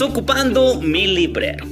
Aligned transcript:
Desocupando 0.00 0.80
mi 0.80 1.06
librero. 1.06 1.66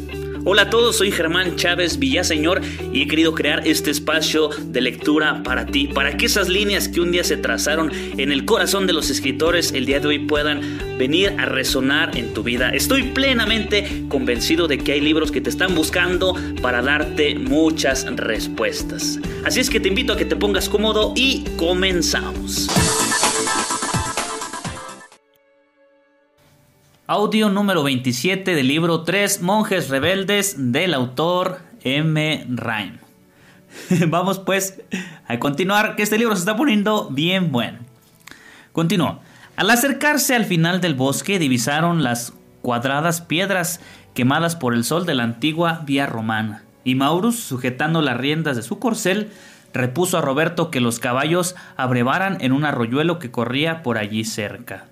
Hola 0.45 0.63
a 0.63 0.69
todos, 0.69 0.99
soy 0.99 1.11
Germán 1.11 1.57
Chávez 1.57 1.99
Villaseñor 1.99 2.61
y 2.93 3.01
he 3.01 3.09
querido 3.09 3.35
crear 3.35 3.67
este 3.67 3.91
espacio 3.91 4.51
de 4.67 4.83
lectura 4.83 5.43
para 5.43 5.65
ti, 5.65 5.87
para 5.87 6.15
que 6.15 6.27
esas 6.27 6.51
líneas 6.51 6.89
que 6.89 7.01
un 7.01 7.11
día 7.11 7.25
se 7.25 7.39
trazaron 7.39 7.91
en 8.19 8.31
el 8.31 8.45
corazón 8.45 8.87
de 8.87 8.93
los 8.93 9.09
escritores 9.09 9.73
el 9.73 9.87
día 9.87 9.99
de 10.01 10.09
hoy 10.09 10.19
puedan 10.19 10.61
venir 10.99 11.37
a 11.39 11.47
resonar 11.47 12.19
en 12.19 12.35
tu 12.35 12.43
vida. 12.43 12.69
Estoy 12.69 13.05
plenamente 13.05 14.05
convencido 14.11 14.69
de 14.69 14.77
que 14.77 14.93
hay 14.93 15.01
libros 15.01 15.33
que 15.33 15.41
te 15.41 15.49
están 15.49 15.75
buscando 15.75 16.37
para 16.61 16.83
darte 16.83 17.35
muchas 17.35 18.05
respuestas. 18.15 19.19
Así 19.47 19.61
es 19.61 19.71
que 19.71 19.81
te 19.81 19.89
invito 19.89 20.13
a 20.13 20.19
que 20.19 20.27
te 20.27 20.37
pongas 20.37 20.69
cómodo 20.69 21.15
y 21.17 21.45
comenzamos. 21.57 22.69
Audio 27.11 27.49
número 27.49 27.83
27 27.85 28.55
del 28.55 28.69
libro 28.69 29.01
Tres 29.01 29.41
monjes 29.41 29.89
rebeldes 29.89 30.57
del 30.59 30.93
autor 30.93 31.61
M. 31.83 32.47
Rhyme. 32.51 32.99
Vamos 34.09 34.41
pues 34.41 34.83
a 35.27 35.39
continuar, 35.39 35.97
que 35.97 36.03
este 36.03 36.19
libro 36.19 36.37
se 36.37 36.41
está 36.41 36.55
poniendo 36.55 37.09
bien 37.09 37.51
bueno. 37.51 37.79
Continúo. 38.73 39.21
Al 39.57 39.71
acercarse 39.71 40.35
al 40.35 40.45
final 40.45 40.83
del 40.83 40.93
bosque 40.93 41.39
divisaron 41.39 42.03
las 42.03 42.35
cuadradas 42.61 43.23
piedras 43.23 43.81
quemadas 44.13 44.55
por 44.55 44.75
el 44.75 44.85
sol 44.85 45.07
de 45.07 45.15
la 45.15 45.23
antigua 45.23 45.85
vía 45.87 46.05
romana, 46.05 46.65
y 46.85 46.95
Maurus, 46.95 47.37
sujetando 47.37 48.03
las 48.03 48.19
riendas 48.19 48.55
de 48.55 48.63
su 48.63 48.79
corcel, 48.79 49.31
repuso 49.73 50.19
a 50.19 50.21
Roberto 50.21 50.71
que 50.71 50.83
los 50.83 50.99
caballos 50.99 51.55
abrevaran 51.79 52.37
en 52.43 52.53
un 52.53 52.67
arroyuelo 52.67 53.19
que 53.19 53.31
corría 53.31 53.83
por 53.83 53.97
allí 53.97 54.25
cerca. 54.25 54.89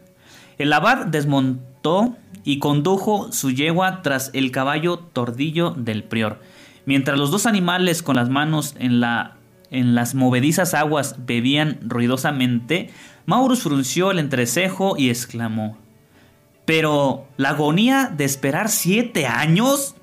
El 0.58 0.72
abad 0.72 1.06
desmontó 1.06 2.16
y 2.44 2.58
condujo 2.58 3.32
su 3.32 3.50
yegua 3.50 4.02
tras 4.02 4.30
el 4.32 4.50
caballo 4.50 4.98
tordillo 4.98 5.70
del 5.70 6.04
prior. 6.04 6.40
Mientras 6.84 7.18
los 7.18 7.30
dos 7.30 7.46
animales 7.46 8.02
con 8.02 8.16
las 8.16 8.28
manos 8.30 8.74
en, 8.78 9.00
la, 9.00 9.36
en 9.70 9.94
las 9.94 10.14
movedizas 10.14 10.72
aguas 10.74 11.16
bebían 11.26 11.78
ruidosamente, 11.82 12.90
Maurus 13.26 13.62
frunció 13.62 14.12
el 14.12 14.18
entrecejo 14.20 14.96
y 14.96 15.10
exclamó 15.10 15.76
¿Pero 16.64 17.26
la 17.36 17.50
agonía 17.50 18.12
de 18.16 18.24
esperar 18.24 18.68
siete 18.68 19.26
años? 19.26 19.94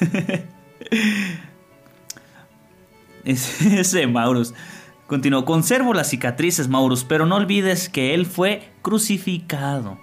Ese 3.24 4.06
Maurus. 4.06 4.54
Continuó, 5.06 5.44
conservo 5.44 5.92
las 5.92 6.10
cicatrices, 6.10 6.68
Maurus, 6.68 7.04
pero 7.04 7.26
no 7.26 7.36
olvides 7.36 7.88
que 7.88 8.14
él 8.14 8.26
fue 8.26 8.70
crucificado. 8.82 9.98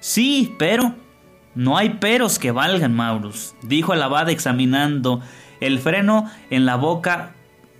Sí, 0.00 0.54
pero... 0.58 0.94
No 1.54 1.76
hay 1.76 1.90
peros 1.90 2.40
que 2.40 2.50
valgan, 2.50 2.96
Maurus, 2.96 3.54
dijo 3.62 3.94
el 3.94 4.02
abad 4.02 4.28
examinando 4.28 5.20
el 5.60 5.78
freno 5.78 6.28
en 6.50 6.66
la 6.66 6.74
boca 6.74 7.32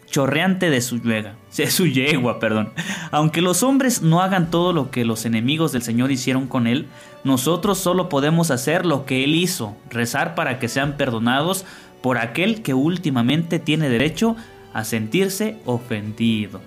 chorreante 0.06 0.70
de 0.70 0.80
su 0.80 1.02
yegua, 1.02 1.34
de 1.56 1.70
su 1.70 1.86
yegua, 1.86 2.38
perdón. 2.38 2.72
Aunque 3.10 3.40
los 3.40 3.64
hombres 3.64 4.00
no 4.00 4.22
hagan 4.22 4.50
todo 4.50 4.72
lo 4.72 4.92
que 4.92 5.04
los 5.04 5.24
enemigos 5.24 5.72
del 5.72 5.82
Señor 5.82 6.12
hicieron 6.12 6.46
con 6.46 6.68
él, 6.68 6.86
nosotros 7.24 7.78
solo 7.78 8.08
podemos 8.08 8.52
hacer 8.52 8.86
lo 8.86 9.06
que 9.06 9.24
él 9.24 9.34
hizo, 9.34 9.76
rezar 9.90 10.36
para 10.36 10.60
que 10.60 10.68
sean 10.68 10.96
perdonados 10.96 11.64
por 12.00 12.18
aquel 12.18 12.62
que 12.62 12.74
últimamente 12.74 13.58
tiene 13.58 13.88
derecho 13.88 14.36
a 14.74 14.84
sentirse 14.84 15.56
ofendido. 15.64 16.60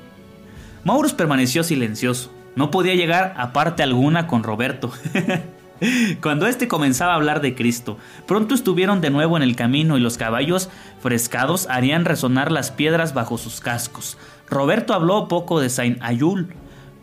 Maurus 0.84 1.14
permaneció 1.14 1.64
silencioso. 1.64 2.32
No 2.56 2.72
podía 2.72 2.96
llegar 2.96 3.36
a 3.38 3.54
parte 3.54 3.84
alguna 3.84 4.26
con 4.26 4.42
Roberto. 4.42 4.92
Cuando 6.22 6.48
éste 6.48 6.68
comenzaba 6.68 7.14
a 7.14 7.16
hablar 7.18 7.42
de 7.42 7.54
Cristo, 7.54 7.98
pronto 8.26 8.56
estuvieron 8.56 9.00
de 9.00 9.12
nuevo 9.12 9.38
en 9.38 9.44
el 9.44 9.56
camino 9.56 9.98
y 9.98 10.02
los 10.02 10.18
caballos 10.18 10.70
frescados 11.02 11.68
harían 11.70 12.06
resonar 12.06 12.52
las 12.52 12.72
piedras 12.72 13.14
bajo 13.14 13.38
sus 13.38 13.60
cascos. 13.60 14.18
Roberto 14.50 14.94
habló 14.94 15.28
poco 15.28 15.60
de 15.60 15.70
Saint 15.70 16.00
Ayul. 16.02 16.56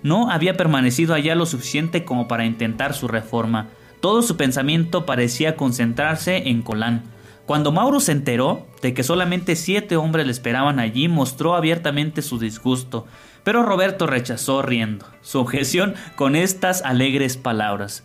No 0.03 0.31
había 0.31 0.57
permanecido 0.57 1.15
allá 1.15 1.35
lo 1.35 1.47
suficiente 1.47 2.05
como 2.05 2.27
para 2.27 2.47
intentar 2.47 2.95
su 2.95 3.07
reforma. 3.07 3.69
Todo 4.01 4.23
su 4.23 4.37
pensamiento 4.37 5.07
parecía 5.07 5.57
concentrarse 5.57 6.49
en 6.49 6.63
Colán. 6.63 7.14
Cuando 7.47 7.73
Mauro 7.73 8.01
se 8.01 8.13
enteró 8.13 8.67
de 8.81 8.95
que 8.95 9.03
solamente 9.03 9.55
siete 9.55 9.97
hombres 9.97 10.25
le 10.27 10.33
esperaban 10.33 10.79
allí, 10.79 11.09
mostró 11.09 11.55
abiertamente 11.55 12.23
su 12.23 12.39
disgusto, 12.39 13.07
pero 13.43 13.63
Roberto 13.63 14.07
rechazó 14.07 14.63
riendo 14.63 15.07
su 15.21 15.39
objeción 15.39 15.95
con 16.17 16.37
estas 16.37 16.83
alegres 16.83 17.37
palabras. 17.37 18.05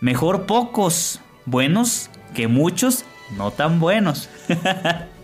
Mejor 0.00 0.46
pocos 0.46 1.20
buenos 1.46 2.10
que 2.34 2.46
muchos 2.46 3.04
no 3.36 3.50
tan 3.50 3.80
buenos. 3.80 4.28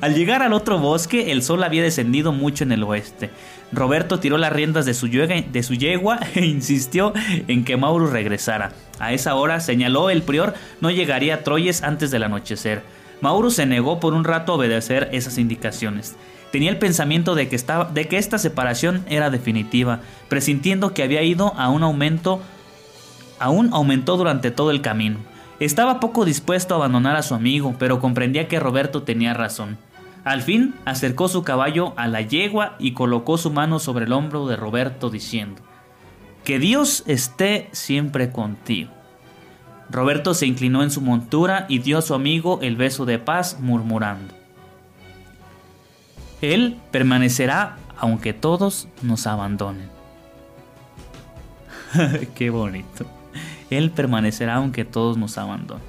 Al 0.00 0.14
llegar 0.14 0.42
al 0.42 0.52
otro 0.52 0.78
bosque, 0.78 1.32
el 1.32 1.42
sol 1.42 1.62
había 1.62 1.82
descendido 1.82 2.32
mucho 2.32 2.64
en 2.64 2.72
el 2.72 2.82
oeste. 2.82 3.30
Roberto 3.72 4.18
tiró 4.18 4.38
las 4.38 4.52
riendas 4.52 4.86
de 4.86 4.94
su, 4.94 5.08
yegua, 5.08 6.20
e 6.34 6.44
insistió 6.44 7.12
en 7.48 7.64
que 7.64 7.76
Mauro 7.76 8.08
regresara. 8.08 8.72
A 8.98 9.12
esa 9.12 9.34
hora, 9.34 9.60
señaló 9.60 10.10
el 10.10 10.22
prior, 10.22 10.54
no 10.80 10.90
llegaría 10.90 11.36
a 11.36 11.42
Troyes 11.42 11.82
antes 11.82 12.10
del 12.10 12.24
anochecer. 12.24 12.82
Mauro 13.20 13.50
se 13.50 13.66
negó 13.66 14.00
por 14.00 14.14
un 14.14 14.24
rato 14.24 14.52
a 14.52 14.56
obedecer 14.56 15.08
esas 15.12 15.38
indicaciones. 15.38 16.16
Tenía 16.52 16.70
el 16.70 16.78
pensamiento 16.78 17.34
de 17.34 17.48
que, 17.48 17.60
de 17.92 18.08
que 18.08 18.16
esta 18.16 18.38
separación 18.38 19.04
era 19.08 19.30
definitiva, 19.30 20.00
presintiendo 20.28 20.94
que 20.94 21.02
había 21.02 21.22
ido 21.22 21.52
a 21.56 21.68
un 21.68 21.82
aumento, 21.82 22.40
aún 23.38 23.70
aumentó 23.72 24.16
durante 24.16 24.50
todo 24.50 24.70
el 24.70 24.80
camino. 24.80 25.18
Estaba 25.60 25.98
poco 25.98 26.24
dispuesto 26.24 26.74
a 26.74 26.76
abandonar 26.76 27.16
a 27.16 27.22
su 27.22 27.34
amigo, 27.34 27.74
pero 27.78 28.00
comprendía 28.00 28.46
que 28.46 28.60
Roberto 28.60 29.02
tenía 29.02 29.34
razón. 29.34 29.76
Al 30.24 30.42
fin 30.42 30.74
acercó 30.84 31.28
su 31.28 31.42
caballo 31.42 31.94
a 31.96 32.06
la 32.06 32.20
yegua 32.20 32.76
y 32.78 32.92
colocó 32.92 33.38
su 33.38 33.50
mano 33.50 33.78
sobre 33.78 34.04
el 34.04 34.12
hombro 34.12 34.46
de 34.46 34.56
Roberto 34.56 35.10
diciendo, 35.10 35.62
Que 36.44 36.58
Dios 36.58 37.02
esté 37.06 37.68
siempre 37.72 38.30
contigo. 38.30 38.90
Roberto 39.90 40.34
se 40.34 40.46
inclinó 40.46 40.82
en 40.82 40.90
su 40.90 41.00
montura 41.00 41.66
y 41.68 41.78
dio 41.78 41.98
a 41.98 42.02
su 42.02 42.14
amigo 42.14 42.60
el 42.62 42.76
beso 42.76 43.06
de 43.06 43.18
paz, 43.18 43.58
murmurando, 43.58 44.34
Él 46.42 46.78
permanecerá 46.90 47.78
aunque 47.96 48.32
todos 48.32 48.86
nos 49.02 49.26
abandonen. 49.26 49.88
Qué 52.34 52.50
bonito. 52.50 53.17
Él 53.70 53.90
permanecerá 53.90 54.56
aunque 54.56 54.84
todos 54.84 55.16
nos 55.16 55.38
abandonen. 55.38 55.84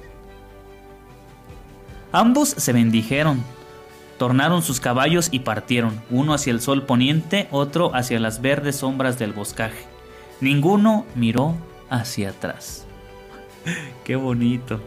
Ambos 2.12 2.48
se 2.48 2.72
bendijeron, 2.72 3.42
Tornaron 4.20 4.60
sus 4.60 4.80
caballos 4.80 5.30
y 5.30 5.38
partieron, 5.38 5.98
uno 6.10 6.34
hacia 6.34 6.50
el 6.50 6.60
sol 6.60 6.84
poniente, 6.84 7.48
otro 7.50 7.94
hacia 7.94 8.20
las 8.20 8.42
verdes 8.42 8.76
sombras 8.76 9.18
del 9.18 9.32
boscaje. 9.32 9.86
Ninguno 10.42 11.06
miró 11.14 11.54
hacia 11.88 12.28
atrás. 12.28 12.84
Qué 14.04 14.16
bonito. 14.16 14.78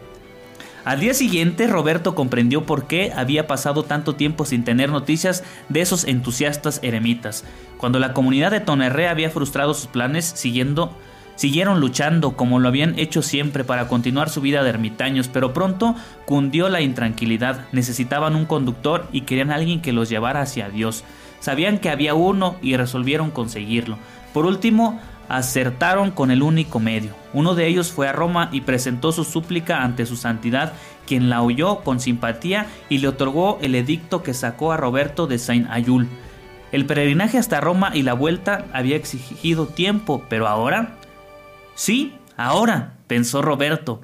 Al 0.84 1.00
día 1.00 1.14
siguiente, 1.14 1.66
Roberto 1.66 2.14
comprendió 2.14 2.64
por 2.64 2.86
qué 2.86 3.12
había 3.12 3.48
pasado 3.48 3.82
tanto 3.82 4.14
tiempo 4.14 4.44
sin 4.44 4.62
tener 4.62 4.90
noticias 4.90 5.42
de 5.68 5.80
esos 5.80 6.04
entusiastas 6.04 6.78
eremitas. 6.84 7.42
Cuando 7.76 7.98
la 7.98 8.12
comunidad 8.12 8.52
de 8.52 8.60
Tonerre 8.60 9.08
había 9.08 9.30
frustrado 9.30 9.74
sus 9.74 9.88
planes 9.88 10.26
siguiendo 10.26 10.96
Siguieron 11.36 11.80
luchando 11.80 12.36
como 12.36 12.60
lo 12.60 12.68
habían 12.68 12.98
hecho 12.98 13.20
siempre 13.22 13.64
para 13.64 13.88
continuar 13.88 14.30
su 14.30 14.40
vida 14.40 14.62
de 14.62 14.70
ermitaños, 14.70 15.28
pero 15.28 15.52
pronto 15.52 15.96
cundió 16.26 16.68
la 16.68 16.80
intranquilidad. 16.80 17.66
Necesitaban 17.72 18.36
un 18.36 18.46
conductor 18.46 19.08
y 19.12 19.22
querían 19.22 19.50
alguien 19.50 19.82
que 19.82 19.92
los 19.92 20.08
llevara 20.08 20.42
hacia 20.42 20.68
Dios. 20.68 21.04
Sabían 21.40 21.78
que 21.78 21.90
había 21.90 22.14
uno 22.14 22.56
y 22.62 22.76
resolvieron 22.76 23.30
conseguirlo. 23.30 23.98
Por 24.32 24.46
último, 24.46 25.00
acertaron 25.28 26.10
con 26.10 26.30
el 26.30 26.42
único 26.42 26.78
medio. 26.80 27.12
Uno 27.32 27.54
de 27.54 27.66
ellos 27.66 27.90
fue 27.90 28.08
a 28.08 28.12
Roma 28.12 28.48
y 28.52 28.60
presentó 28.60 29.10
su 29.10 29.24
súplica 29.24 29.82
ante 29.82 30.06
su 30.06 30.16
santidad, 30.16 30.72
quien 31.06 31.30
la 31.30 31.42
oyó 31.42 31.80
con 31.80 32.00
simpatía 32.00 32.66
y 32.88 32.98
le 32.98 33.08
otorgó 33.08 33.58
el 33.60 33.74
edicto 33.74 34.22
que 34.22 34.34
sacó 34.34 34.72
a 34.72 34.76
Roberto 34.76 35.26
de 35.26 35.38
Saint 35.38 35.68
Ayul. 35.70 36.08
El 36.72 36.86
peregrinaje 36.86 37.38
hasta 37.38 37.60
Roma 37.60 37.92
y 37.94 38.02
la 38.02 38.14
vuelta 38.14 38.66
había 38.72 38.96
exigido 38.96 39.66
tiempo, 39.66 40.24
pero 40.28 40.48
ahora 40.48 40.96
Sí, 41.74 42.14
ahora, 42.36 42.94
pensó 43.06 43.42
Roberto. 43.42 44.02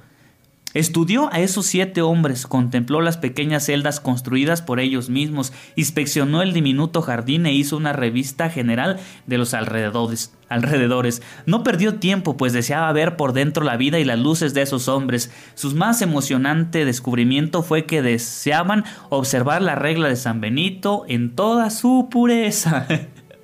Estudió 0.73 1.33
a 1.33 1.41
esos 1.41 1.67
siete 1.67 2.01
hombres, 2.01 2.47
contempló 2.47 3.01
las 3.01 3.17
pequeñas 3.17 3.67
celdas 3.67 3.99
construidas 3.99 4.63
por 4.63 4.79
ellos 4.79 5.11
mismos, 5.11 5.53
inspeccionó 5.75 6.43
el 6.43 6.53
diminuto 6.53 7.03
jardín 7.03 7.45
e 7.47 7.53
hizo 7.53 7.77
una 7.77 7.93
revista 7.93 8.51
general 8.51 9.01
de 9.27 9.37
los 9.37 9.53
alrededores. 9.53 11.23
No 11.45 11.65
perdió 11.65 11.97
tiempo, 11.97 12.37
pues 12.37 12.53
deseaba 12.53 12.93
ver 12.93 13.17
por 13.17 13.33
dentro 13.33 13.65
la 13.65 13.77
vida 13.77 13.99
y 13.99 14.05
las 14.05 14.21
luces 14.21 14.55
de 14.55 14.63
esos 14.63 14.87
hombres. 14.87 15.33
Su 15.55 15.75
más 15.75 16.03
emocionante 16.03 16.85
descubrimiento 16.85 17.65
fue 17.65 17.85
que 17.85 18.01
deseaban 18.01 18.85
observar 19.09 19.63
la 19.63 19.75
regla 19.75 20.07
de 20.07 20.15
San 20.15 20.41
Benito 20.41 21.05
en 21.09 21.35
toda 21.35 21.71
su 21.71 22.07
pureza. 22.13 22.87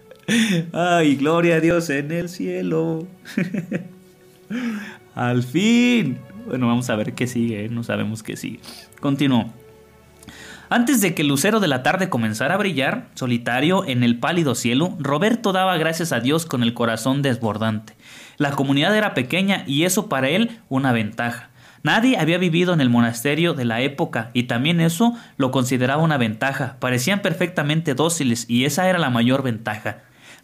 ¡Ay, 0.72 1.16
gloria 1.16 1.56
a 1.56 1.60
Dios 1.60 1.90
en 1.90 2.12
el 2.12 2.28
cielo! 2.28 3.08
Al 5.14 5.42
fin. 5.42 6.18
Bueno, 6.46 6.66
vamos 6.68 6.88
a 6.90 6.96
ver 6.96 7.14
qué 7.14 7.26
sigue, 7.26 7.64
¿eh? 7.64 7.68
no 7.68 7.82
sabemos 7.82 8.22
qué 8.22 8.36
sigue. 8.36 8.60
Continuó. 9.00 9.52
Antes 10.68 11.00
de 11.00 11.14
que 11.14 11.22
el 11.22 11.28
lucero 11.28 11.60
de 11.60 11.68
la 11.68 11.82
tarde 11.84 12.08
comenzara 12.08 12.54
a 12.54 12.58
brillar, 12.58 13.08
solitario 13.14 13.84
en 13.86 14.02
el 14.02 14.18
pálido 14.18 14.56
cielo, 14.56 14.96
Roberto 14.98 15.52
daba 15.52 15.76
gracias 15.76 16.12
a 16.12 16.18
Dios 16.18 16.44
con 16.44 16.64
el 16.64 16.74
corazón 16.74 17.22
desbordante. 17.22 17.94
La 18.36 18.50
comunidad 18.50 18.96
era 18.96 19.14
pequeña 19.14 19.62
y 19.66 19.84
eso 19.84 20.08
para 20.08 20.28
él 20.28 20.58
una 20.68 20.92
ventaja. 20.92 21.50
Nadie 21.84 22.18
había 22.18 22.38
vivido 22.38 22.74
en 22.74 22.80
el 22.80 22.90
monasterio 22.90 23.54
de 23.54 23.64
la 23.64 23.80
época 23.80 24.30
y 24.32 24.44
también 24.44 24.80
eso 24.80 25.14
lo 25.36 25.52
consideraba 25.52 26.02
una 26.02 26.16
ventaja. 26.16 26.78
Parecían 26.80 27.22
perfectamente 27.22 27.94
dóciles 27.94 28.44
y 28.48 28.64
esa 28.64 28.88
era 28.88 28.98
la 28.98 29.08
mayor 29.08 29.44
ventaja. 29.44 29.98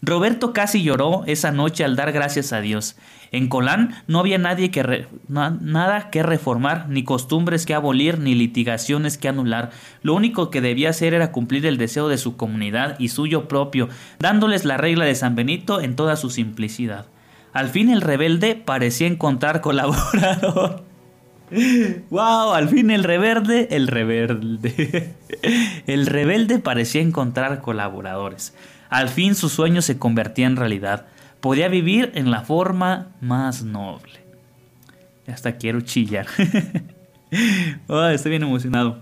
Roberto 0.04 0.52
casi 0.52 0.82
lloró 0.82 1.22
esa 1.26 1.52
noche 1.52 1.84
al 1.84 1.94
dar 1.94 2.10
gracias 2.10 2.52
a 2.52 2.60
Dios. 2.60 2.96
En 3.30 3.48
Colán 3.48 4.02
no 4.08 4.18
había 4.18 4.36
nadie 4.36 4.72
que 4.72 5.06
nada 5.28 6.10
que 6.10 6.24
reformar, 6.24 6.88
ni 6.88 7.04
costumbres 7.04 7.66
que 7.66 7.74
abolir, 7.74 8.18
ni 8.18 8.34
litigaciones 8.34 9.16
que 9.16 9.28
anular. 9.28 9.70
Lo 10.02 10.14
único 10.14 10.50
que 10.50 10.60
debía 10.60 10.90
hacer 10.90 11.14
era 11.14 11.30
cumplir 11.30 11.64
el 11.66 11.78
deseo 11.78 12.08
de 12.08 12.18
su 12.18 12.36
comunidad 12.36 12.98
y 12.98 13.08
suyo 13.08 13.46
propio, 13.46 13.88
dándoles 14.18 14.64
la 14.64 14.76
regla 14.76 15.04
de 15.04 15.14
San 15.14 15.36
Benito 15.36 15.80
en 15.80 15.94
toda 15.94 16.16
su 16.16 16.30
simplicidad. 16.30 17.06
Al 17.52 17.68
fin 17.68 17.88
el 17.88 18.00
rebelde 18.00 18.56
parecía 18.56 19.06
encontrar 19.06 19.60
colaborador. 19.60 20.82
¡Wow! 22.10 22.54
Al 22.54 22.68
fin 22.68 22.90
el 22.90 23.04
reverde, 23.04 23.68
el 23.70 23.86
rebelde. 23.86 25.14
El 25.86 26.06
rebelde 26.06 26.58
parecía 26.58 27.02
encontrar 27.02 27.60
colaboradores. 27.60 28.54
Al 28.92 29.08
fin 29.08 29.34
su 29.34 29.48
sueño 29.48 29.80
se 29.80 29.98
convertía 29.98 30.46
en 30.46 30.56
realidad. 30.56 31.06
Podía 31.40 31.68
vivir 31.68 32.12
en 32.14 32.30
la 32.30 32.42
forma 32.42 33.08
más 33.22 33.62
noble. 33.62 34.20
Hasta 35.26 35.56
quiero 35.56 35.80
chillar. 35.80 36.26
estoy 38.12 38.30
bien 38.30 38.42
emocionado. 38.42 38.98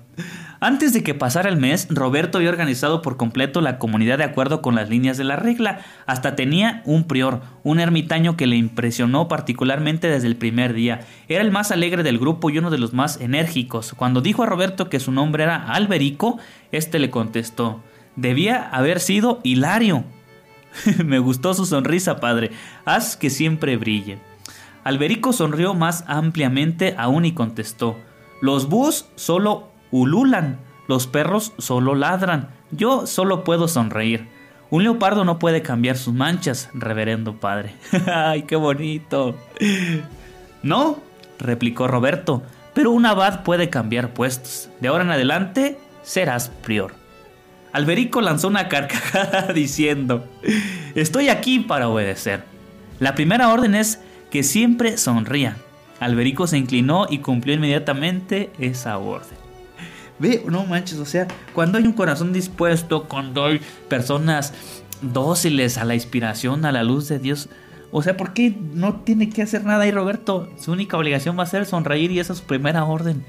Antes 0.60 0.92
de 0.92 1.02
que 1.02 1.14
pasara 1.14 1.48
el 1.48 1.56
mes, 1.56 1.88
Roberto 1.90 2.38
había 2.38 2.50
organizado 2.50 3.02
por 3.02 3.16
completo 3.16 3.60
la 3.60 3.81
comunidad 3.81 4.19
de 4.19 4.25
acuerdo 4.25 4.62
con 4.62 4.76
las 4.76 4.88
líneas 4.88 5.16
de 5.16 5.25
la 5.25 5.34
regla. 5.34 5.81
Hasta 6.06 6.37
tenía 6.37 6.82
un 6.84 7.08
prior, 7.08 7.40
un 7.64 7.81
ermitaño 7.81 8.37
que 8.37 8.46
le 8.46 8.54
impresionó 8.54 9.26
particularmente 9.26 10.06
desde 10.06 10.28
el 10.28 10.37
primer 10.37 10.72
día. 10.72 11.00
Era 11.26 11.42
el 11.42 11.50
más 11.50 11.72
alegre 11.72 12.04
del 12.04 12.20
grupo 12.20 12.48
y 12.48 12.58
uno 12.58 12.70
de 12.70 12.78
los 12.78 12.92
más 12.92 13.20
enérgicos. 13.20 13.94
Cuando 13.94 14.20
dijo 14.20 14.44
a 14.44 14.46
Roberto 14.46 14.88
que 14.88 15.00
su 15.00 15.10
nombre 15.10 15.42
era 15.42 15.64
Alberico, 15.72 16.38
este 16.70 17.00
le 17.00 17.10
contestó: 17.10 17.82
Debía 18.16 18.68
haber 18.70 19.00
sido 19.00 19.40
Hilario. 19.42 20.04
Me 21.04 21.18
gustó 21.18 21.54
su 21.54 21.66
sonrisa, 21.66 22.20
padre. 22.20 22.50
Haz 22.84 23.16
que 23.16 23.30
siempre 23.30 23.76
brille. 23.76 24.18
Alberico 24.84 25.32
sonrió 25.32 25.74
más 25.74 26.04
ampliamente 26.06 26.94
aún 26.98 27.24
y 27.24 27.32
contestó: 27.32 27.96
Los 28.40 28.68
búhos 28.68 29.08
solo 29.14 29.70
ululan, 29.90 30.58
los 30.88 31.06
perros 31.06 31.52
solo 31.58 31.94
ladran, 31.94 32.48
yo 32.70 33.06
solo 33.06 33.44
puedo 33.44 33.68
sonreír. 33.68 34.28
Un 34.70 34.84
leopardo 34.84 35.24
no 35.24 35.38
puede 35.38 35.62
cambiar 35.62 35.96
sus 35.96 36.14
manchas, 36.14 36.70
reverendo 36.72 37.40
padre. 37.40 37.74
¡Ay, 38.06 38.42
qué 38.42 38.54
bonito! 38.54 39.34
No, 40.62 40.98
replicó 41.38 41.88
Roberto, 41.88 42.42
pero 42.72 42.92
un 42.92 43.04
abad 43.04 43.42
puede 43.42 43.68
cambiar 43.68 44.14
puestos. 44.14 44.70
De 44.80 44.88
ahora 44.88 45.02
en 45.02 45.10
adelante 45.10 45.78
serás 46.02 46.50
prior. 46.62 47.00
Alberico 47.72 48.20
lanzó 48.20 48.49
una 48.49 48.69
carcajada 48.69 49.52
diciendo, 49.55 50.26
Estoy 50.94 51.28
aquí 51.28 51.61
para 51.61 51.88
obedecer. 51.88 52.44
La 52.99 53.14
primera 53.14 53.52
orden 53.52 53.75
es 53.75 54.00
que 54.31 54.43
siempre 54.43 54.99
sonría. 54.99 55.56
Alberico 56.00 56.46
se 56.46 56.58
inclinó 56.58 57.06
y 57.08 57.19
cumplió 57.19 57.55
inmediatamente 57.55 58.50
esa 58.58 58.99
orden. 58.99 59.38
Ve, 60.19 60.43
no 60.46 60.64
manches, 60.67 60.99
o 60.99 61.06
sea, 61.06 61.26
cuando 61.55 61.78
hay 61.78 61.84
un 61.84 61.93
corazón 61.93 62.32
dispuesto, 62.32 63.05
cuando 63.05 63.46
hay 63.46 63.61
personas 63.88 64.52
dóciles 65.00 65.78
a 65.78 65.84
la 65.84 65.94
inspiración, 65.94 66.64
a 66.66 66.73
la 66.73 66.82
luz 66.82 67.08
de 67.08 67.19
Dios, 67.19 67.49
o 67.90 68.02
sea, 68.02 68.16
¿por 68.16 68.32
qué 68.32 68.55
no 68.73 68.96
tiene 68.96 69.31
que 69.31 69.43
hacer 69.43 69.64
nada 69.64 69.84
ahí 69.84 69.90
Roberto? 69.90 70.49
Su 70.58 70.73
única 70.73 70.96
obligación 70.96 71.38
va 71.38 71.43
a 71.43 71.46
ser 71.46 71.66
sonreír 71.66 72.11
y 72.11 72.20
esa 72.20 72.34
es 72.34 72.40
su 72.40 72.44
primera 72.44 72.84
orden. 72.84 73.25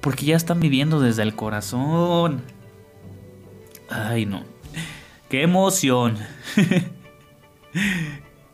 Porque 0.00 0.26
ya 0.26 0.36
están 0.36 0.58
viviendo 0.58 1.00
desde 1.00 1.22
el 1.22 1.36
corazón. 1.36 2.42
Ay, 3.92 4.26
no. 4.26 4.42
¡Qué 5.28 5.42
emoción! 5.42 6.16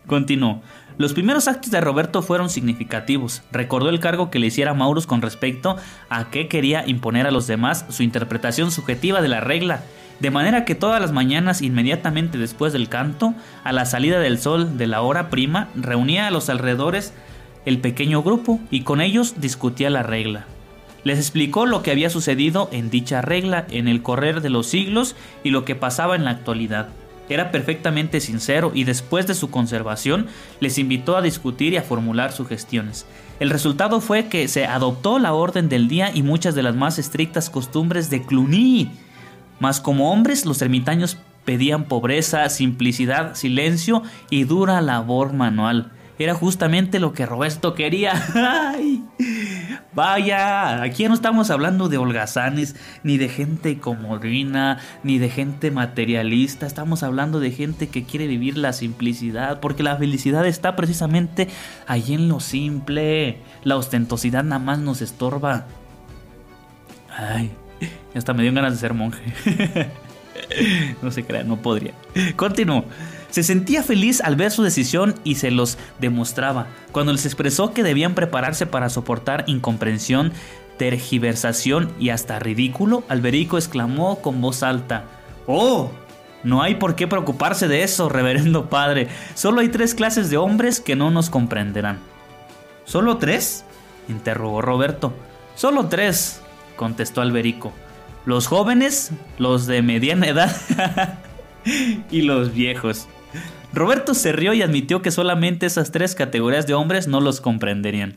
Continuó. 0.06 0.62
Los 0.96 1.12
primeros 1.12 1.46
actos 1.46 1.70
de 1.70 1.80
Roberto 1.80 2.22
fueron 2.22 2.50
significativos. 2.50 3.42
Recordó 3.52 3.88
el 3.88 4.00
cargo 4.00 4.30
que 4.30 4.40
le 4.40 4.48
hiciera 4.48 4.74
Maurus 4.74 5.06
con 5.06 5.22
respecto 5.22 5.76
a 6.08 6.28
qué 6.30 6.48
quería 6.48 6.84
imponer 6.88 7.28
a 7.28 7.30
los 7.30 7.46
demás 7.46 7.84
su 7.88 8.02
interpretación 8.02 8.72
subjetiva 8.72 9.22
de 9.22 9.28
la 9.28 9.40
regla, 9.40 9.84
de 10.18 10.32
manera 10.32 10.64
que 10.64 10.74
todas 10.74 11.00
las 11.00 11.12
mañanas, 11.12 11.62
inmediatamente 11.62 12.36
después 12.36 12.72
del 12.72 12.88
canto, 12.88 13.34
a 13.62 13.72
la 13.72 13.84
salida 13.84 14.18
del 14.18 14.40
sol 14.40 14.76
de 14.76 14.88
la 14.88 15.02
hora 15.02 15.30
prima, 15.30 15.68
reunía 15.76 16.26
a 16.26 16.32
los 16.32 16.48
alrededores 16.48 17.12
el 17.64 17.78
pequeño 17.78 18.24
grupo 18.24 18.58
y 18.72 18.80
con 18.80 19.00
ellos 19.00 19.40
discutía 19.40 19.90
la 19.90 20.02
regla. 20.02 20.46
Les 21.08 21.18
explicó 21.18 21.64
lo 21.64 21.82
que 21.82 21.90
había 21.90 22.10
sucedido 22.10 22.68
en 22.70 22.90
dicha 22.90 23.22
regla 23.22 23.66
en 23.70 23.88
el 23.88 24.02
correr 24.02 24.42
de 24.42 24.50
los 24.50 24.66
siglos 24.66 25.16
y 25.42 25.48
lo 25.48 25.64
que 25.64 25.74
pasaba 25.74 26.16
en 26.16 26.24
la 26.26 26.32
actualidad. 26.32 26.88
Era 27.30 27.50
perfectamente 27.50 28.20
sincero 28.20 28.72
y 28.74 28.84
después 28.84 29.26
de 29.26 29.32
su 29.34 29.50
conservación 29.50 30.26
les 30.60 30.76
invitó 30.76 31.16
a 31.16 31.22
discutir 31.22 31.72
y 31.72 31.78
a 31.78 31.82
formular 31.82 32.32
sugestiones. 32.32 33.06
El 33.40 33.48
resultado 33.48 34.02
fue 34.02 34.26
que 34.26 34.48
se 34.48 34.66
adoptó 34.66 35.18
la 35.18 35.32
orden 35.32 35.70
del 35.70 35.88
día 35.88 36.10
y 36.14 36.22
muchas 36.22 36.54
de 36.54 36.62
las 36.62 36.74
más 36.74 36.98
estrictas 36.98 37.48
costumbres 37.48 38.10
de 38.10 38.20
Cluny. 38.20 38.90
Mas 39.60 39.80
como 39.80 40.12
hombres 40.12 40.44
los 40.44 40.60
ermitaños 40.60 41.16
pedían 41.46 41.84
pobreza, 41.84 42.46
simplicidad, 42.50 43.34
silencio 43.34 44.02
y 44.28 44.44
dura 44.44 44.82
labor 44.82 45.32
manual. 45.32 45.90
Era 46.18 46.34
justamente 46.34 46.98
lo 46.98 47.12
que 47.12 47.26
Roberto 47.26 47.74
quería. 47.74 48.12
¡Ay! 48.34 49.04
Vaya, 49.94 50.82
aquí 50.82 51.06
no 51.08 51.14
estamos 51.14 51.50
hablando 51.50 51.88
de 51.88 51.96
holgazanes, 51.96 52.76
ni 53.02 53.18
de 53.18 53.28
gente 53.28 53.78
comodina, 53.78 54.78
ni 55.02 55.18
de 55.18 55.28
gente 55.28 55.70
materialista. 55.70 56.66
Estamos 56.66 57.02
hablando 57.02 57.40
de 57.40 57.50
gente 57.50 57.88
que 57.88 58.04
quiere 58.04 58.26
vivir 58.26 58.58
la 58.58 58.72
simplicidad, 58.72 59.60
porque 59.60 59.82
la 59.82 59.96
felicidad 59.96 60.46
está 60.46 60.76
precisamente 60.76 61.48
allí 61.86 62.14
en 62.14 62.28
lo 62.28 62.40
simple. 62.40 63.38
La 63.64 63.76
ostentosidad 63.76 64.44
nada 64.44 64.60
más 64.60 64.78
nos 64.78 65.02
estorba. 65.02 65.66
Ay, 67.16 67.50
hasta 68.14 68.34
me 68.34 68.42
dio 68.42 68.52
ganas 68.52 68.72
de 68.72 68.78
ser 68.78 68.94
monje. 68.94 69.22
no 71.02 71.10
se 71.10 71.24
crean, 71.24 71.48
no 71.48 71.56
podría. 71.56 71.92
Continúo. 72.36 72.84
Se 73.30 73.42
sentía 73.42 73.82
feliz 73.82 74.20
al 74.22 74.36
ver 74.36 74.50
su 74.50 74.62
decisión 74.62 75.14
y 75.22 75.34
se 75.34 75.50
los 75.50 75.78
demostraba. 76.00 76.68
Cuando 76.92 77.12
les 77.12 77.26
expresó 77.26 77.72
que 77.72 77.82
debían 77.82 78.14
prepararse 78.14 78.66
para 78.66 78.88
soportar 78.88 79.44
incomprensión, 79.46 80.32
tergiversación 80.78 81.92
y 81.98 82.08
hasta 82.10 82.38
ridículo, 82.38 83.04
Alberico 83.08 83.58
exclamó 83.58 84.20
con 84.20 84.40
voz 84.40 84.62
alta: 84.62 85.04
¡Oh! 85.46 85.90
No 86.44 86.62
hay 86.62 86.76
por 86.76 86.94
qué 86.94 87.06
preocuparse 87.06 87.68
de 87.68 87.82
eso, 87.82 88.08
reverendo 88.08 88.70
padre. 88.70 89.08
Solo 89.34 89.60
hay 89.60 89.68
tres 89.68 89.94
clases 89.94 90.30
de 90.30 90.36
hombres 90.36 90.80
que 90.80 90.96
no 90.96 91.10
nos 91.10 91.30
comprenderán. 91.30 91.98
¿Solo 92.84 93.18
tres? 93.18 93.64
interrogó 94.08 94.62
Roberto. 94.62 95.12
Solo 95.56 95.88
tres, 95.88 96.40
contestó 96.76 97.20
Alberico. 97.20 97.72
Los 98.24 98.46
jóvenes, 98.46 99.10
los 99.38 99.66
de 99.66 99.82
mediana 99.82 100.28
edad 100.28 100.56
y 102.10 102.22
los 102.22 102.54
viejos. 102.54 103.08
Roberto 103.72 104.14
se 104.14 104.32
rió 104.32 104.54
y 104.54 104.62
admitió 104.62 105.02
que 105.02 105.10
solamente 105.10 105.66
esas 105.66 105.92
tres 105.92 106.14
categorías 106.14 106.66
de 106.66 106.74
hombres 106.74 107.06
no 107.06 107.20
los 107.20 107.40
comprenderían. 107.40 108.16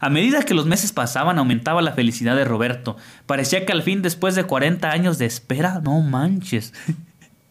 A 0.00 0.10
medida 0.10 0.42
que 0.42 0.54
los 0.54 0.66
meses 0.66 0.92
pasaban 0.92 1.38
aumentaba 1.38 1.80
la 1.80 1.92
felicidad 1.92 2.36
de 2.36 2.44
Roberto. 2.44 2.96
Parecía 3.26 3.64
que 3.64 3.72
al 3.72 3.82
fin, 3.82 4.02
después 4.02 4.34
de 4.34 4.44
40 4.44 4.90
años 4.90 5.18
de 5.18 5.26
espera, 5.26 5.80
no 5.82 6.00
manches. 6.00 6.74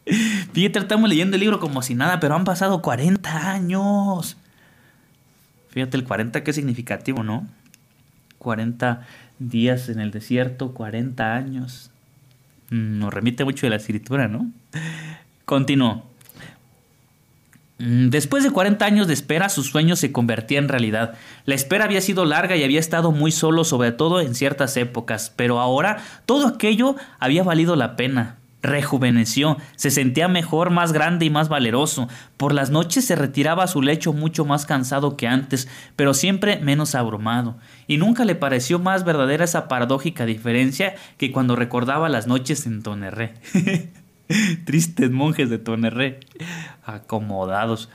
Fíjate, 0.52 0.78
estamos 0.78 1.08
leyendo 1.08 1.36
el 1.36 1.40
libro 1.40 1.58
como 1.58 1.82
si 1.82 1.94
nada, 1.94 2.20
pero 2.20 2.36
han 2.36 2.44
pasado 2.44 2.82
40 2.82 3.50
años. 3.50 4.36
Fíjate, 5.70 5.96
el 5.96 6.04
40 6.04 6.44
qué 6.44 6.52
significativo, 6.52 7.24
¿no? 7.24 7.48
40 8.38 9.06
días 9.38 9.88
en 9.88 9.98
el 9.98 10.10
desierto, 10.10 10.74
40 10.74 11.34
años. 11.34 11.90
Mm, 12.70 12.98
nos 12.98 13.12
remite 13.12 13.44
mucho 13.44 13.66
de 13.66 13.70
la 13.70 13.76
escritura, 13.76 14.28
¿no? 14.28 14.50
Continuó. 15.44 16.13
Mm, 17.78 18.10
después 18.10 18.44
de 18.44 18.50
40 18.50 18.84
años 18.84 19.08
de 19.08 19.14
espera, 19.14 19.48
su 19.48 19.64
sueño 19.64 19.96
se 19.96 20.12
convertía 20.12 20.58
en 20.58 20.68
realidad. 20.68 21.14
La 21.44 21.54
espera 21.54 21.84
había 21.84 22.00
sido 22.00 22.24
larga 22.24 22.56
y 22.56 22.62
había 22.62 22.80
estado 22.80 23.10
muy 23.10 23.32
solo, 23.32 23.64
sobre 23.64 23.92
todo 23.92 24.20
en 24.20 24.34
ciertas 24.34 24.76
épocas, 24.76 25.32
pero 25.34 25.58
ahora 25.60 25.98
todo 26.26 26.46
aquello 26.46 26.96
había 27.18 27.42
valido 27.42 27.76
la 27.76 27.96
pena. 27.96 28.38
rejuveneció, 28.62 29.58
se 29.76 29.90
sentía 29.90 30.26
mejor, 30.26 30.70
más 30.70 30.94
grande 30.94 31.26
y 31.26 31.30
más 31.30 31.50
valeroso. 31.50 32.08
Por 32.38 32.54
las 32.54 32.70
noches 32.70 33.04
se 33.04 33.14
retiraba 33.14 33.64
a 33.64 33.66
su 33.66 33.82
lecho 33.82 34.14
mucho 34.14 34.46
más 34.46 34.64
cansado 34.64 35.18
que 35.18 35.28
antes, 35.28 35.68
pero 35.96 36.14
siempre 36.14 36.58
menos 36.60 36.94
abrumado. 36.94 37.58
Y 37.86 37.98
nunca 37.98 38.24
le 38.24 38.34
pareció 38.34 38.78
más 38.78 39.04
verdadera 39.04 39.44
esa 39.44 39.68
paradójica 39.68 40.24
diferencia 40.24 40.94
que 41.18 41.30
cuando 41.30 41.56
recordaba 41.56 42.08
las 42.08 42.26
noches 42.26 42.64
en 42.64 42.82
Tonerré. 42.82 43.34
Tristes 44.64 45.10
monjes 45.10 45.50
de 45.50 45.58
Tonerré, 45.58 46.20
acomodados. 46.84 47.88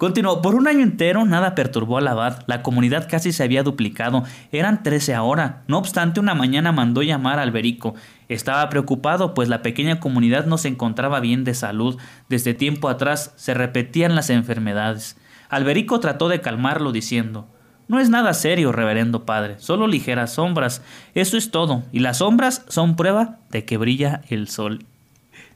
Continuó, 0.00 0.40
por 0.40 0.54
un 0.54 0.66
año 0.66 0.80
entero 0.80 1.26
nada 1.26 1.54
perturbó 1.54 1.98
al 1.98 2.08
abad, 2.08 2.42
la 2.46 2.62
comunidad 2.62 3.06
casi 3.06 3.32
se 3.32 3.42
había 3.42 3.62
duplicado, 3.62 4.24
eran 4.50 4.82
trece 4.82 5.14
ahora. 5.14 5.62
No 5.68 5.76
obstante, 5.76 6.20
una 6.20 6.34
mañana 6.34 6.72
mandó 6.72 7.02
llamar 7.02 7.38
a 7.38 7.42
Alberico. 7.42 7.94
Estaba 8.30 8.66
preocupado, 8.70 9.34
pues 9.34 9.50
la 9.50 9.60
pequeña 9.60 10.00
comunidad 10.00 10.46
no 10.46 10.56
se 10.56 10.68
encontraba 10.68 11.20
bien 11.20 11.44
de 11.44 11.52
salud. 11.52 11.98
Desde 12.30 12.54
tiempo 12.54 12.88
atrás 12.88 13.34
se 13.36 13.52
repetían 13.52 14.14
las 14.14 14.30
enfermedades. 14.30 15.18
Alberico 15.50 16.00
trató 16.00 16.30
de 16.30 16.40
calmarlo 16.40 16.92
diciendo 16.92 17.46
No 17.86 18.00
es 18.00 18.08
nada 18.08 18.32
serio, 18.32 18.72
reverendo 18.72 19.26
padre, 19.26 19.56
solo 19.58 19.86
ligeras 19.86 20.32
sombras. 20.32 20.80
Eso 21.14 21.36
es 21.36 21.50
todo, 21.50 21.82
y 21.92 21.98
las 21.98 22.18
sombras 22.18 22.64
son 22.68 22.96
prueba 22.96 23.40
de 23.50 23.66
que 23.66 23.76
brilla 23.76 24.22
el 24.30 24.48
sol. 24.48 24.86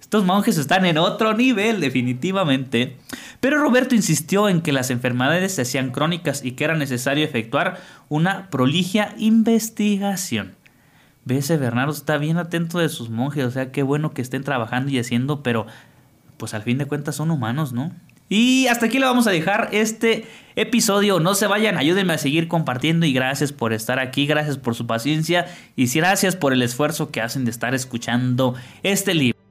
Estos 0.04 0.26
monjes 0.26 0.58
están 0.58 0.84
en 0.84 0.98
otro 0.98 1.32
nivel, 1.32 1.80
definitivamente. 1.80 2.98
Pero 3.40 3.58
Roberto 3.58 3.94
insistió 3.94 4.50
en 4.50 4.60
que 4.60 4.70
las 4.70 4.90
enfermedades 4.90 5.54
se 5.54 5.62
hacían 5.62 5.92
crónicas 5.92 6.44
y 6.44 6.52
que 6.52 6.64
era 6.64 6.76
necesario 6.76 7.24
efectuar 7.24 7.80
una 8.10 8.50
proligia 8.50 9.14
investigación. 9.16 10.56
Ese 11.26 11.56
Bernardo 11.56 11.94
está 11.94 12.18
bien 12.18 12.36
atento 12.36 12.78
de 12.80 12.90
sus 12.90 13.08
monjes, 13.08 13.46
o 13.46 13.50
sea, 13.50 13.72
qué 13.72 13.82
bueno 13.82 14.12
que 14.12 14.20
estén 14.20 14.44
trabajando 14.44 14.90
y 14.90 14.98
haciendo, 14.98 15.42
pero 15.42 15.66
pues 16.36 16.52
al 16.52 16.62
fin 16.62 16.76
de 16.76 16.84
cuentas 16.84 17.16
son 17.16 17.30
humanos, 17.30 17.72
¿no? 17.72 17.90
Y 18.28 18.66
hasta 18.66 18.86
aquí 18.86 18.98
le 18.98 19.06
vamos 19.06 19.26
a 19.26 19.30
dejar 19.30 19.70
este 19.72 20.26
episodio. 20.54 21.18
No 21.18 21.34
se 21.34 21.46
vayan, 21.46 21.78
ayúdenme 21.78 22.12
a 22.12 22.18
seguir 22.18 22.46
compartiendo 22.46 23.06
y 23.06 23.14
gracias 23.14 23.52
por 23.52 23.72
estar 23.72 23.98
aquí, 23.98 24.26
gracias 24.26 24.58
por 24.58 24.74
su 24.74 24.86
paciencia 24.86 25.46
y 25.76 25.86
gracias 25.86 26.36
por 26.36 26.52
el 26.52 26.60
esfuerzo 26.60 27.10
que 27.10 27.22
hacen 27.22 27.46
de 27.46 27.50
estar 27.50 27.74
escuchando 27.74 28.54
este 28.82 29.14
libro. 29.14 29.43